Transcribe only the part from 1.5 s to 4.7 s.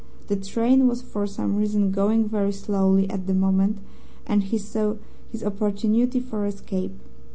reason going very slowly at the moment, and he